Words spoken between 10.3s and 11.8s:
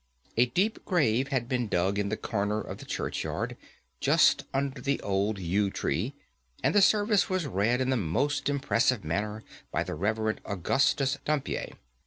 Augustus Dampier.